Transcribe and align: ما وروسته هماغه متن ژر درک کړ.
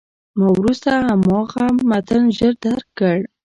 ما 0.37 0.47
وروسته 0.57 0.89
هماغه 1.07 1.65
متن 1.89 2.23
ژر 2.37 2.53
درک 2.63 2.87
کړ. 2.99 3.17